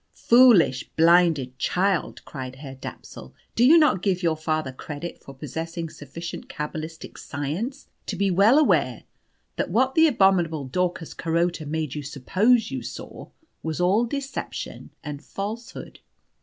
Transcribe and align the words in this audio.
"Foolish, 0.15 0.89
blinded 0.95 1.59
child," 1.59 2.25
cried 2.25 2.55
Herr 2.55 2.73
Dapsul, 2.73 3.35
"do 3.55 3.63
you 3.63 3.77
not 3.77 4.01
give 4.01 4.23
your 4.23 4.35
father 4.35 4.71
credit 4.71 5.19
for 5.21 5.35
possessing 5.35 5.91
sufficient 5.91 6.49
cabalistic 6.49 7.19
science 7.19 7.85
to 8.07 8.15
be 8.15 8.31
well 8.31 8.57
aware 8.57 9.03
that 9.57 9.69
what 9.69 9.93
the 9.93 10.07
abominable 10.07 10.65
Daucus 10.65 11.13
Carota 11.13 11.67
made 11.67 11.93
you 11.93 12.01
suppose 12.01 12.71
you 12.71 12.81
saw 12.81 13.29
was 13.61 13.79
all 13.79 14.05
deception 14.05 14.89
and 15.03 15.23
falsehood? 15.23 15.99